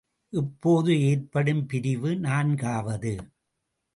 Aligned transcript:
இப்போது 0.29 1.01
ஏற்படும் 1.01 1.65
பிரிவு 1.65 2.15
நான்காவது. 2.15 3.13